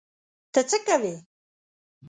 [0.53, 1.15] ته څه کوې؟